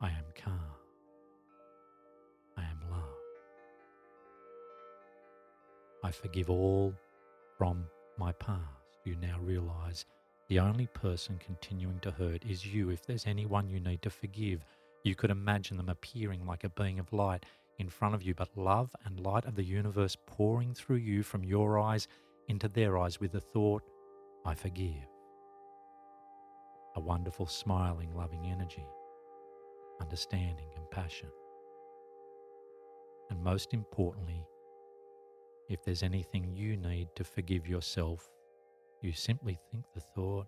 I 0.00 0.08
am 0.08 0.24
calm. 0.36 0.60
I 2.56 2.62
am 2.62 2.90
love. 2.90 3.02
I 6.02 6.10
forgive 6.10 6.50
all 6.50 6.94
from 7.56 7.84
my 8.18 8.32
past. 8.32 8.60
You 9.04 9.16
now 9.16 9.38
realize 9.40 10.04
the 10.48 10.60
only 10.60 10.86
person 10.88 11.38
continuing 11.44 12.00
to 12.00 12.10
hurt 12.10 12.44
is 12.44 12.66
you. 12.66 12.90
If 12.90 13.06
there's 13.06 13.26
anyone 13.26 13.68
you 13.68 13.80
need 13.80 14.02
to 14.02 14.10
forgive, 14.10 14.64
you 15.04 15.14
could 15.14 15.30
imagine 15.30 15.76
them 15.76 15.90
appearing 15.90 16.46
like 16.46 16.64
a 16.64 16.70
being 16.70 16.98
of 16.98 17.12
light 17.12 17.44
in 17.78 17.88
front 17.88 18.14
of 18.14 18.22
you, 18.22 18.34
but 18.34 18.56
love 18.56 18.90
and 19.04 19.20
light 19.20 19.44
of 19.44 19.54
the 19.54 19.62
universe 19.62 20.16
pouring 20.26 20.74
through 20.74 20.96
you 20.96 21.22
from 21.22 21.44
your 21.44 21.78
eyes 21.78 22.08
into 22.48 22.68
their 22.68 22.98
eyes 22.98 23.20
with 23.20 23.32
the 23.32 23.40
thought, 23.40 23.82
I 24.44 24.54
forgive. 24.54 25.08
A 26.96 27.00
wonderful, 27.00 27.46
smiling, 27.46 28.14
loving 28.14 28.46
energy, 28.46 28.86
understanding, 30.00 30.66
compassion. 30.74 31.28
And 33.30 33.42
most 33.42 33.74
importantly, 33.74 34.44
if 35.68 35.82
there's 35.82 36.02
anything 36.02 36.52
you 36.54 36.76
need 36.76 37.08
to 37.16 37.24
forgive 37.24 37.66
yourself, 37.66 38.30
you 39.02 39.12
simply 39.12 39.58
think 39.70 39.84
the 39.94 40.00
thought, 40.00 40.46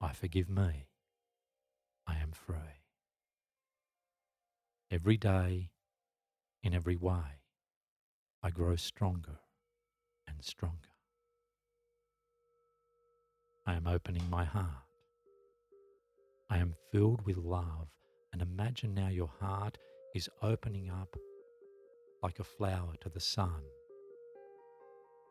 I 0.00 0.12
forgive 0.12 0.48
me. 0.48 0.86
I 2.06 2.16
am 2.16 2.32
free. 2.32 2.77
Every 4.90 5.18
day, 5.18 5.68
in 6.62 6.72
every 6.72 6.96
way, 6.96 7.42
I 8.42 8.48
grow 8.48 8.74
stronger 8.76 9.38
and 10.26 10.42
stronger. 10.42 10.88
I 13.66 13.74
am 13.74 13.86
opening 13.86 14.22
my 14.30 14.46
heart. 14.46 14.86
I 16.48 16.56
am 16.56 16.74
filled 16.90 17.20
with 17.26 17.36
love, 17.36 17.88
and 18.32 18.40
imagine 18.40 18.94
now 18.94 19.08
your 19.08 19.30
heart 19.40 19.76
is 20.14 20.30
opening 20.40 20.88
up 20.88 21.14
like 22.22 22.38
a 22.38 22.44
flower 22.44 22.94
to 23.02 23.10
the 23.10 23.20
sun, 23.20 23.60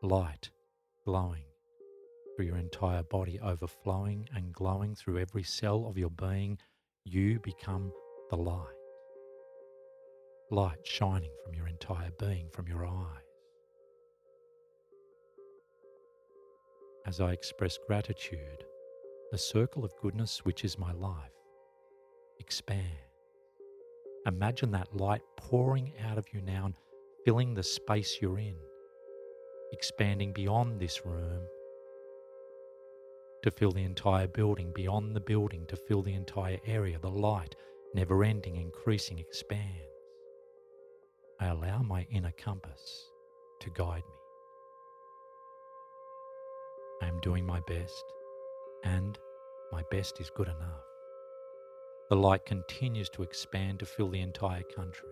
light 0.02 0.50
glowing 1.04 1.46
through 2.36 2.46
your 2.46 2.58
entire 2.58 3.02
body, 3.02 3.40
overflowing 3.40 4.28
and 4.32 4.52
glowing 4.52 4.94
through 4.94 5.18
every 5.18 5.42
cell 5.42 5.86
of 5.88 5.98
your 5.98 6.10
being. 6.10 6.58
You 7.04 7.40
become 7.40 7.90
the 8.30 8.36
light 8.36 8.77
light 10.50 10.78
shining 10.82 11.30
from 11.44 11.54
your 11.54 11.68
entire 11.68 12.10
being, 12.18 12.48
from 12.52 12.66
your 12.66 12.86
eyes. 12.86 13.22
As 17.06 17.20
I 17.20 17.32
express 17.32 17.78
gratitude, 17.86 18.64
the 19.30 19.38
circle 19.38 19.84
of 19.84 19.92
goodness, 20.00 20.44
which 20.44 20.64
is 20.64 20.78
my 20.78 20.92
life, 20.92 21.32
expands. 22.38 22.86
Imagine 24.26 24.70
that 24.72 24.94
light 24.96 25.22
pouring 25.36 25.92
out 26.06 26.18
of 26.18 26.26
you 26.32 26.40
now 26.40 26.66
and 26.66 26.74
filling 27.24 27.54
the 27.54 27.62
space 27.62 28.18
you're 28.20 28.38
in, 28.38 28.56
expanding 29.72 30.32
beyond 30.32 30.80
this 30.80 31.04
room 31.04 31.42
to 33.42 33.50
fill 33.50 33.72
the 33.72 33.84
entire 33.84 34.26
building, 34.26 34.72
beyond 34.74 35.14
the 35.14 35.20
building 35.20 35.66
to 35.66 35.76
fill 35.76 36.02
the 36.02 36.14
entire 36.14 36.58
area. 36.66 36.98
The 36.98 37.10
light, 37.10 37.54
never 37.94 38.24
ending, 38.24 38.56
increasing, 38.56 39.18
expands. 39.18 39.97
I 41.40 41.46
allow 41.46 41.82
my 41.82 42.04
inner 42.10 42.32
compass 42.36 43.12
to 43.60 43.70
guide 43.70 44.02
me. 44.02 44.18
I 47.00 47.06
am 47.06 47.20
doing 47.20 47.46
my 47.46 47.60
best, 47.68 48.04
and 48.82 49.16
my 49.70 49.84
best 49.90 50.20
is 50.20 50.30
good 50.30 50.48
enough. 50.48 50.82
The 52.10 52.16
light 52.16 52.44
continues 52.44 53.08
to 53.10 53.22
expand 53.22 53.78
to 53.78 53.86
fill 53.86 54.08
the 54.08 54.20
entire 54.20 54.64
country, 54.74 55.10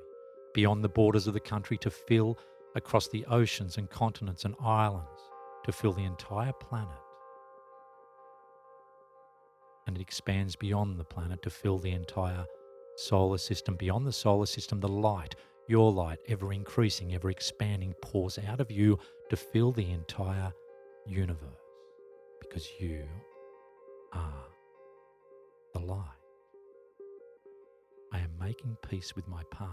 beyond 0.53 0.83
the 0.83 0.89
borders 0.89 1.29
of 1.29 1.35
the 1.35 1.41
country, 1.41 1.79
to 1.79 1.91
fill 1.91 2.39
across 2.75 3.07
the 3.07 3.25
oceans 3.27 3.79
and 3.79 3.89
continents 3.89 4.45
and 4.45 4.57
islands, 4.61 5.21
to 5.65 5.71
fill 5.71 5.93
the 5.93 6.05
entire 6.05 6.53
planet. 6.55 6.99
And 9.87 9.97
it 9.97 10.01
expands 10.01 10.57
beyond 10.57 10.99
the 10.99 11.05
planet 11.05 11.41
to 11.43 11.51
fill 11.51 11.79
the 11.79 11.93
entire 11.93 12.47
solar 12.97 13.39
system. 13.39 13.77
Beyond 13.77 14.07
the 14.07 14.13
solar 14.13 14.47
system, 14.47 14.81
the 14.81 14.89
light 14.89 15.37
your 15.69 15.93
light, 15.93 16.19
ever 16.29 16.53
increasing, 16.53 17.15
ever 17.15 17.31
expanding, 17.31 17.95
pours 18.03 18.39
out 18.47 18.61
of 18.61 18.71
you 18.71 18.99
to 19.31 19.37
fill 19.37 19.73
the 19.73 19.91
entire 19.91 20.53
universe 21.07 21.41
because 22.41 22.69
you 22.81 23.05
are 24.13 24.45
the 25.73 25.81
light. 25.81 26.01
I 28.13 28.19
am 28.19 28.31
making 28.41 28.77
peace 28.89 29.15
with 29.17 29.27
my 29.29 29.43
past 29.51 29.71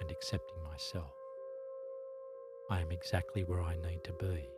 and 0.00 0.10
accepting 0.10 0.62
myself. 0.70 1.12
I 2.70 2.80
am 2.80 2.92
exactly 2.92 3.42
where 3.42 3.60
I 3.60 3.74
need 3.76 4.04
to 4.04 4.12
be 4.12 4.48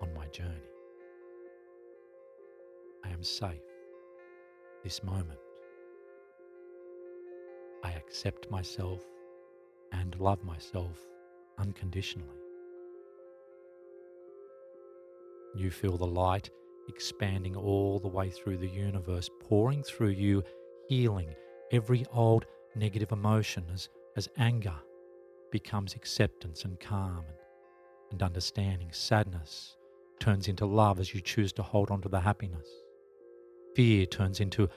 on 0.00 0.12
my 0.14 0.26
journey. 0.26 0.70
I 3.04 3.10
am 3.10 3.22
safe 3.22 3.62
this 4.84 5.02
moment 5.02 5.40
accept 8.06 8.50
myself 8.50 9.00
and 9.92 10.18
love 10.20 10.42
myself 10.44 10.98
unconditionally. 11.58 12.28
You 15.54 15.70
feel 15.70 15.96
the 15.96 16.06
light 16.06 16.50
expanding 16.88 17.56
all 17.56 17.98
the 17.98 18.08
way 18.08 18.30
through 18.30 18.58
the 18.58 18.68
universe, 18.68 19.28
pouring 19.40 19.82
through 19.82 20.10
you, 20.10 20.44
healing 20.88 21.34
every 21.72 22.04
old 22.12 22.46
negative 22.76 23.10
emotion 23.10 23.64
as, 23.72 23.88
as 24.16 24.28
anger 24.38 24.74
becomes 25.50 25.94
acceptance 25.94 26.64
and 26.64 26.78
calm 26.78 27.24
and, 27.26 27.36
and 28.12 28.22
understanding. 28.22 28.90
Sadness 28.92 29.76
turns 30.20 30.46
into 30.46 30.66
love 30.66 31.00
as 31.00 31.12
you 31.14 31.20
choose 31.20 31.52
to 31.54 31.62
hold 31.62 31.90
on 31.90 32.00
to 32.02 32.08
the 32.08 32.20
happiness. 32.20 32.68
Fear 33.74 34.06
turns 34.06 34.40
into 34.40 34.68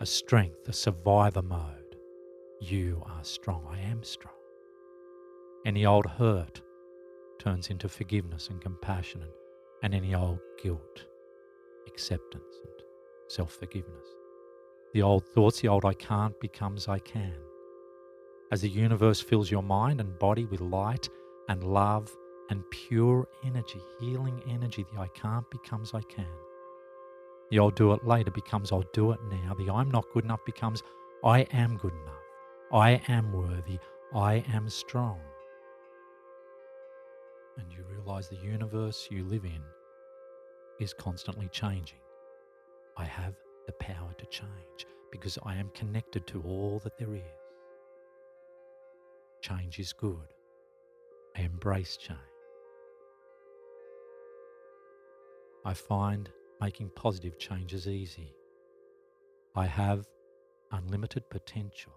a 0.00 0.06
strength, 0.06 0.68
a 0.68 0.72
survivor 0.72 1.42
mode. 1.42 1.87
You 2.60 3.02
are 3.06 3.22
strong. 3.22 3.64
I 3.70 3.78
am 3.80 4.02
strong. 4.02 4.34
Any 5.64 5.86
old 5.86 6.06
hurt 6.06 6.60
turns 7.38 7.70
into 7.70 7.88
forgiveness 7.88 8.48
and 8.48 8.60
compassion, 8.60 9.22
and, 9.22 9.32
and 9.82 9.94
any 9.94 10.14
old 10.14 10.40
guilt, 10.60 11.04
acceptance, 11.86 12.54
and 12.64 12.82
self 13.28 13.52
forgiveness. 13.52 14.06
The 14.92 15.02
old 15.02 15.24
thoughts, 15.24 15.60
the 15.60 15.68
old 15.68 15.84
I 15.84 15.94
can't 15.94 16.38
becomes 16.40 16.88
I 16.88 16.98
can. 16.98 17.34
As 18.50 18.62
the 18.62 18.68
universe 18.68 19.20
fills 19.20 19.50
your 19.50 19.62
mind 19.62 20.00
and 20.00 20.18
body 20.18 20.46
with 20.46 20.60
light 20.60 21.08
and 21.48 21.62
love 21.62 22.10
and 22.50 22.68
pure 22.70 23.28
energy, 23.44 23.80
healing 24.00 24.42
energy, 24.48 24.84
the 24.92 25.00
I 25.00 25.08
can't 25.08 25.48
becomes 25.50 25.94
I 25.94 26.00
can. 26.02 26.26
The 27.50 27.60
I'll 27.60 27.70
do 27.70 27.92
it 27.92 28.04
later 28.04 28.30
becomes 28.30 28.72
I'll 28.72 28.84
do 28.92 29.12
it 29.12 29.20
now. 29.30 29.54
The 29.54 29.70
I'm 29.70 29.90
not 29.90 30.06
good 30.12 30.24
enough 30.24 30.44
becomes 30.44 30.82
I 31.22 31.40
am 31.52 31.76
good 31.76 31.92
enough. 31.92 32.17
I 32.72 33.00
am 33.08 33.32
worthy. 33.32 33.78
I 34.14 34.44
am 34.52 34.68
strong. 34.68 35.20
And 37.56 37.72
you 37.72 37.82
realize 37.90 38.28
the 38.28 38.36
universe 38.36 39.08
you 39.10 39.24
live 39.24 39.44
in 39.44 39.62
is 40.78 40.92
constantly 40.92 41.48
changing. 41.48 41.98
I 42.98 43.04
have 43.04 43.34
the 43.66 43.72
power 43.74 44.12
to 44.18 44.26
change 44.26 44.86
because 45.10 45.38
I 45.44 45.56
am 45.56 45.70
connected 45.70 46.26
to 46.26 46.42
all 46.42 46.78
that 46.84 46.98
there 46.98 47.14
is. 47.14 47.22
Change 49.40 49.78
is 49.78 49.94
good. 49.94 50.34
I 51.36 51.42
embrace 51.42 51.96
change. 51.96 52.18
I 55.64 55.72
find 55.72 56.28
making 56.60 56.90
positive 56.90 57.38
changes 57.38 57.88
easy. 57.88 58.34
I 59.54 59.64
have 59.64 60.06
unlimited 60.70 61.30
potential. 61.30 61.92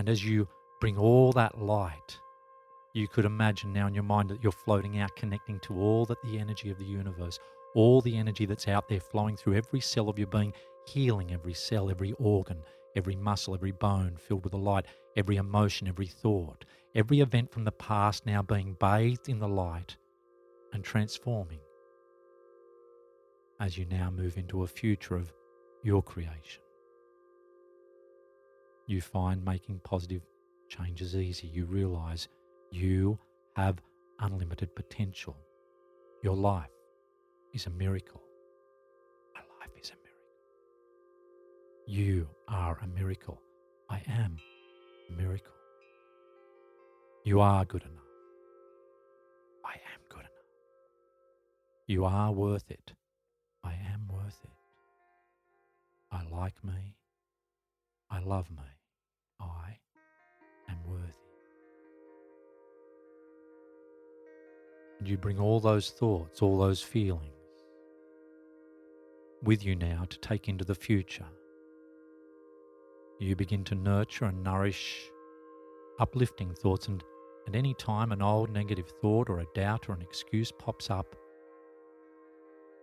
And 0.00 0.08
as 0.08 0.24
you 0.24 0.48
bring 0.80 0.96
all 0.96 1.30
that 1.32 1.60
light, 1.60 2.18
you 2.94 3.06
could 3.06 3.26
imagine 3.26 3.70
now 3.70 3.86
in 3.86 3.92
your 3.92 4.02
mind 4.02 4.30
that 4.30 4.42
you're 4.42 4.50
floating 4.50 4.98
out, 4.98 5.14
connecting 5.14 5.60
to 5.60 5.78
all 5.78 6.06
that 6.06 6.22
the 6.22 6.38
energy 6.38 6.70
of 6.70 6.78
the 6.78 6.86
universe, 6.86 7.38
all 7.74 8.00
the 8.00 8.16
energy 8.16 8.46
that's 8.46 8.66
out 8.66 8.88
there 8.88 8.98
flowing 8.98 9.36
through 9.36 9.56
every 9.56 9.80
cell 9.80 10.08
of 10.08 10.18
your 10.18 10.28
being, 10.28 10.54
healing 10.86 11.34
every 11.34 11.52
cell, 11.52 11.90
every 11.90 12.12
organ, 12.12 12.62
every 12.96 13.14
muscle, 13.14 13.52
every 13.52 13.72
bone 13.72 14.16
filled 14.16 14.42
with 14.42 14.52
the 14.52 14.58
light, 14.58 14.86
every 15.16 15.36
emotion, 15.36 15.86
every 15.86 16.06
thought, 16.06 16.64
every 16.94 17.20
event 17.20 17.52
from 17.52 17.64
the 17.64 17.72
past 17.72 18.24
now 18.24 18.40
being 18.40 18.78
bathed 18.80 19.28
in 19.28 19.38
the 19.38 19.48
light 19.48 19.98
and 20.72 20.82
transforming 20.82 21.60
as 23.60 23.76
you 23.76 23.84
now 23.84 24.10
move 24.10 24.38
into 24.38 24.62
a 24.62 24.66
future 24.66 25.16
of 25.16 25.30
your 25.84 26.02
creation 26.02 26.62
you 28.90 29.00
find 29.00 29.44
making 29.44 29.78
positive 29.84 30.22
changes 30.68 31.14
easy. 31.14 31.46
You 31.46 31.64
realize 31.64 32.26
you 32.72 33.18
have 33.54 33.76
unlimited 34.18 34.74
potential. 34.74 35.36
Your 36.24 36.34
life 36.34 36.70
is 37.54 37.66
a 37.66 37.70
miracle. 37.70 38.20
My 39.32 39.42
life 39.60 39.70
is 39.80 39.90
a 39.90 39.98
miracle. 40.02 40.32
You 41.86 42.28
are 42.48 42.78
a 42.82 42.86
miracle. 42.88 43.40
I 43.88 44.02
am 44.08 44.36
a 45.08 45.12
miracle. 45.12 45.54
You 47.24 47.40
are 47.40 47.64
good 47.64 47.82
enough. 47.82 48.02
I 49.64 49.74
am 49.74 50.00
good 50.08 50.20
enough. 50.20 50.50
You 51.86 52.06
are 52.06 52.32
worth 52.32 52.68
it. 52.68 52.92
I 53.62 53.74
am 53.94 54.08
worth 54.08 54.40
it. 54.42 54.50
I 56.10 56.24
like 56.28 56.64
me. 56.64 56.96
I 58.10 58.18
love 58.18 58.50
me. 58.50 58.79
I 59.40 59.78
am 60.68 60.78
worthy. 60.86 61.12
And 64.98 65.08
you 65.08 65.16
bring 65.16 65.38
all 65.38 65.60
those 65.60 65.90
thoughts, 65.90 66.42
all 66.42 66.58
those 66.58 66.82
feelings 66.82 67.34
with 69.42 69.64
you 69.64 69.74
now 69.74 70.04
to 70.08 70.18
take 70.18 70.48
into 70.48 70.64
the 70.64 70.74
future. 70.74 71.26
You 73.18 73.36
begin 73.36 73.64
to 73.64 73.74
nurture 73.74 74.26
and 74.26 74.42
nourish 74.42 75.10
uplifting 75.98 76.54
thoughts, 76.54 76.88
and 76.88 77.02
at 77.46 77.54
any 77.54 77.74
time 77.74 78.12
an 78.12 78.22
old 78.22 78.50
negative 78.50 78.90
thought 79.00 79.28
or 79.28 79.40
a 79.40 79.46
doubt 79.54 79.88
or 79.88 79.92
an 79.92 80.02
excuse 80.02 80.52
pops 80.52 80.90
up, 80.90 81.14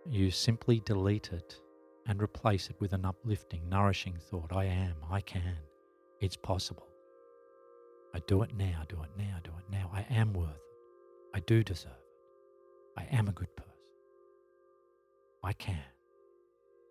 you 0.08 0.30
simply 0.30 0.80
delete 0.80 1.32
it 1.32 1.60
and 2.06 2.22
replace 2.22 2.70
it 2.70 2.76
with 2.80 2.92
an 2.92 3.04
uplifting, 3.04 3.68
nourishing 3.68 4.16
thought 4.18 4.52
I 4.52 4.64
am, 4.64 4.94
I 5.10 5.20
can 5.20 5.58
it's 6.20 6.36
possible. 6.36 6.86
I 8.14 8.20
do 8.26 8.42
it 8.42 8.56
now, 8.56 8.82
do 8.88 8.96
it 9.02 9.10
now, 9.16 9.36
do 9.44 9.50
it 9.58 9.70
now. 9.70 9.90
I 9.92 10.06
am 10.10 10.32
worth 10.32 10.50
it. 10.50 10.62
I 11.34 11.40
do 11.40 11.62
deserve 11.62 11.92
it. 11.92 13.00
I 13.00 13.16
am 13.16 13.28
a 13.28 13.32
good 13.32 13.54
person. 13.56 13.72
I 15.44 15.52
can. 15.52 15.78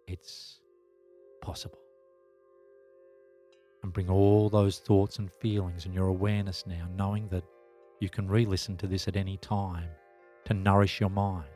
It's 0.08 0.60
possible. 1.42 1.80
And 3.84 3.92
bring 3.92 4.10
all 4.10 4.50
those 4.50 4.80
thoughts 4.80 5.20
and 5.20 5.32
feelings 5.42 5.86
and 5.86 5.94
your 5.94 6.08
awareness 6.08 6.66
now, 6.66 6.88
knowing 6.96 7.28
that 7.30 7.44
you 8.00 8.10
can 8.10 8.28
re 8.28 8.46
listen 8.46 8.78
to 8.78 8.88
this 8.88 9.08
at 9.08 9.16
any 9.16 9.38
time 9.38 9.90
to 10.46 10.54
nourish 10.54 11.00
your 11.00 11.10
mind, 11.10 11.50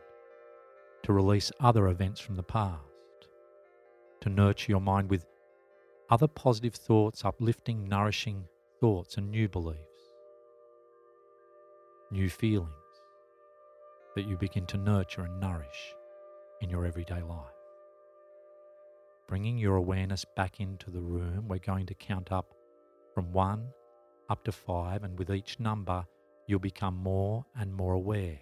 to 1.04 1.14
release 1.14 1.52
other 1.60 1.88
events 1.88 2.20
from 2.20 2.36
the 2.36 2.44
past, 2.44 2.82
to 4.22 4.30
nurture 4.30 4.72
your 4.72 4.82
mind 4.82 5.10
with 5.10 5.26
other 6.12 6.28
positive 6.28 6.76
thoughts, 6.76 7.24
uplifting, 7.24 7.88
nourishing 7.88 8.44
thoughts, 8.82 9.16
and 9.16 9.32
new 9.32 9.48
beliefs, 9.48 9.80
new 12.12 12.30
feelings 12.30 12.70
that 14.16 14.28
you 14.28 14.36
begin 14.36 14.66
to 14.66 14.78
nurture 14.78 15.22
and 15.22 15.40
nourish 15.40 15.96
in 16.60 16.70
your 16.70 16.86
everyday 16.86 17.22
life. 17.22 17.56
Bringing 19.30 19.58
your 19.58 19.78
awareness 19.78 20.26
back 20.36 20.60
into 20.60 20.92
the 20.92 21.00
room, 21.00 21.48
we're 21.48 21.60
going 21.60 21.86
to 21.86 21.94
count 21.94 22.30
up 22.30 22.54
from 23.16 23.32
one 23.32 23.68
up 24.30 24.44
to 24.44 24.52
five, 24.52 25.04
and 25.06 25.18
with 25.18 25.30
each 25.30 25.60
number, 25.62 26.06
you'll 26.46 26.60
become 26.60 26.96
more 26.98 27.46
and 27.58 27.74
more 27.74 27.94
aware 27.94 28.40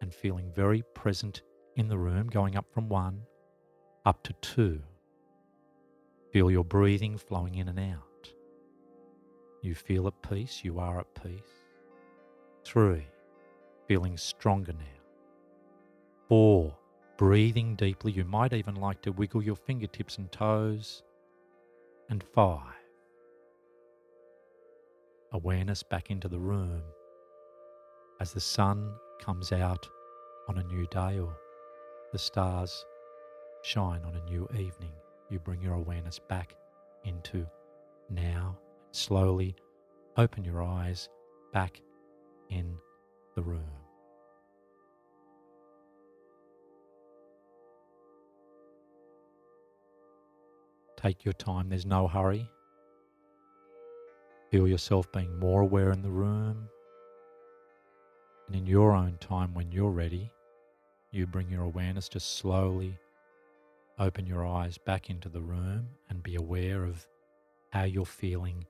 and 0.00 0.12
feeling 0.12 0.50
very 0.52 0.82
present 0.94 1.42
in 1.76 1.86
the 1.86 1.98
room, 1.98 2.26
going 2.26 2.56
up 2.56 2.66
from 2.74 2.88
one 2.88 3.22
up 4.04 4.24
to 4.24 4.32
two. 4.40 4.82
Feel 6.32 6.50
your 6.50 6.64
breathing 6.64 7.18
flowing 7.18 7.56
in 7.56 7.68
and 7.68 7.78
out. 7.78 8.32
You 9.60 9.74
feel 9.74 10.06
at 10.06 10.22
peace, 10.22 10.62
you 10.64 10.78
are 10.78 10.98
at 11.00 11.22
peace. 11.22 11.42
Three, 12.64 13.06
feeling 13.86 14.16
stronger 14.16 14.72
now. 14.72 15.02
Four, 16.28 16.74
breathing 17.18 17.76
deeply. 17.76 18.12
You 18.12 18.24
might 18.24 18.54
even 18.54 18.76
like 18.76 19.02
to 19.02 19.12
wiggle 19.12 19.42
your 19.42 19.56
fingertips 19.56 20.16
and 20.16 20.32
toes. 20.32 21.02
And 22.08 22.24
five, 22.34 22.60
awareness 25.32 25.82
back 25.82 26.10
into 26.10 26.28
the 26.28 26.38
room 26.38 26.82
as 28.20 28.32
the 28.32 28.40
sun 28.40 28.94
comes 29.20 29.52
out 29.52 29.88
on 30.48 30.58
a 30.58 30.64
new 30.64 30.86
day 30.86 31.18
or 31.18 31.36
the 32.12 32.18
stars 32.18 32.84
shine 33.62 34.02
on 34.04 34.14
a 34.16 34.30
new 34.30 34.48
evening. 34.54 34.91
You 35.32 35.38
bring 35.38 35.62
your 35.62 35.72
awareness 35.72 36.18
back 36.18 36.54
into 37.04 37.46
now 38.10 38.58
slowly 38.90 39.56
open 40.18 40.44
your 40.44 40.62
eyes 40.62 41.08
back 41.54 41.80
in 42.50 42.76
the 43.34 43.40
room. 43.40 43.64
Take 50.98 51.24
your 51.24 51.32
time, 51.32 51.70
there's 51.70 51.86
no 51.86 52.06
hurry. 52.06 52.46
Feel 54.50 54.68
yourself 54.68 55.10
being 55.12 55.38
more 55.38 55.62
aware 55.62 55.92
in 55.92 56.02
the 56.02 56.10
room. 56.10 56.68
And 58.48 58.56
in 58.56 58.66
your 58.66 58.92
own 58.92 59.16
time, 59.18 59.54
when 59.54 59.72
you're 59.72 59.92
ready, 59.92 60.30
you 61.10 61.26
bring 61.26 61.48
your 61.48 61.64
awareness 61.64 62.10
just 62.10 62.36
slowly 62.36 62.98
open 63.98 64.26
your 64.26 64.46
eyes 64.46 64.78
back 64.78 65.10
into 65.10 65.28
the 65.28 65.40
room 65.40 65.88
and 66.08 66.22
be 66.22 66.36
aware 66.36 66.84
of 66.84 67.06
how 67.70 67.84
you're 67.84 68.04
feeling 68.04 68.64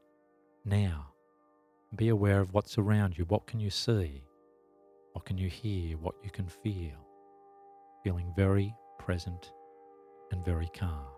now. 0.64 1.08
Be 1.96 2.08
aware 2.08 2.40
of 2.40 2.52
what's 2.54 2.78
around 2.78 3.18
you. 3.18 3.24
What 3.26 3.46
can 3.46 3.60
you 3.60 3.70
see? 3.70 4.22
What 5.12 5.24
can 5.24 5.36
you 5.36 5.48
hear? 5.48 5.96
What 5.98 6.14
you 6.22 6.30
can 6.30 6.46
feel? 6.46 7.06
Feeling 8.02 8.32
very 8.36 8.74
present 8.98 9.52
and 10.30 10.44
very 10.44 10.70
calm. 10.74 11.11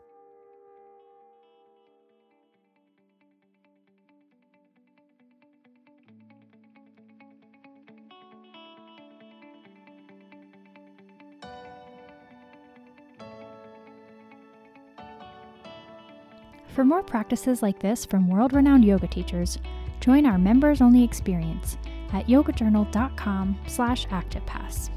For 16.74 16.84
more 16.84 17.04
practices 17.04 17.62
like 17.62 17.78
this 17.78 18.04
from 18.04 18.26
world 18.26 18.52
renowned 18.52 18.84
yoga 18.84 19.06
teachers, 19.06 19.58
join 20.00 20.26
our 20.26 20.38
members 20.38 20.80
only 20.80 21.04
experience 21.04 21.78
at 22.12 22.26
yogajournal.com 22.26 23.56
slash 23.68 24.08
activepass. 24.08 24.90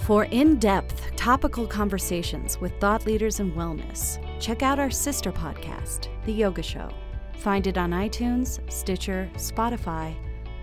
For 0.00 0.26
in 0.26 0.58
depth, 0.58 1.16
topical 1.16 1.66
conversations 1.66 2.60
with 2.60 2.78
thought 2.78 3.06
leaders 3.06 3.40
in 3.40 3.52
wellness, 3.52 4.18
check 4.38 4.62
out 4.62 4.78
our 4.78 4.90
sister 4.90 5.32
podcast, 5.32 6.08
The 6.26 6.32
Yoga 6.34 6.62
Show. 6.62 6.90
Find 7.38 7.66
it 7.66 7.78
on 7.78 7.92
iTunes, 7.92 8.60
Stitcher, 8.70 9.30
Spotify, 9.36 10.14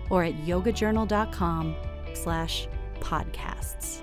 or 0.08 0.22
at 0.22 0.34
yogajournal.com 0.34 1.74
slash 2.14 2.68
podcasts. 3.02 4.00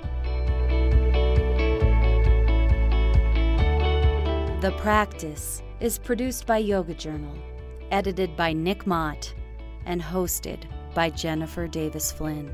The 4.61 4.71
Practice 4.73 5.63
is 5.79 5.97
produced 5.97 6.45
by 6.45 6.57
Yoga 6.57 6.93
Journal, 6.93 7.33
edited 7.91 8.35
by 8.35 8.51
Nick 8.51 8.85
Mott, 8.85 9.33
and 9.85 10.01
hosted 10.01 10.63
by 10.93 11.09
Jennifer 11.09 11.65
Davis 11.65 12.11
Flynn. 12.11 12.53